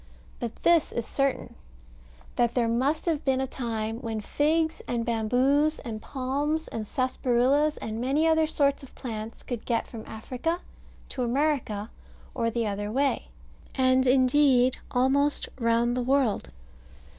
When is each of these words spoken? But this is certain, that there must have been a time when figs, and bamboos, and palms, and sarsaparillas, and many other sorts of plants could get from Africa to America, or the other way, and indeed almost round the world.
But 0.39 0.55
this 0.63 0.91
is 0.91 1.05
certain, 1.05 1.53
that 2.35 2.55
there 2.55 2.67
must 2.67 3.05
have 3.05 3.23
been 3.23 3.39
a 3.39 3.45
time 3.45 3.99
when 3.99 4.19
figs, 4.19 4.81
and 4.87 5.05
bamboos, 5.05 5.77
and 5.77 6.01
palms, 6.01 6.67
and 6.67 6.85
sarsaparillas, 6.87 7.77
and 7.79 8.01
many 8.01 8.25
other 8.25 8.47
sorts 8.47 8.81
of 8.81 8.95
plants 8.95 9.43
could 9.43 9.63
get 9.63 9.85
from 9.87 10.03
Africa 10.07 10.61
to 11.09 11.21
America, 11.21 11.91
or 12.33 12.49
the 12.49 12.65
other 12.65 12.91
way, 12.91 13.27
and 13.75 14.07
indeed 14.07 14.75
almost 14.91 15.47
round 15.59 15.95
the 15.95 16.01
world. 16.01 16.49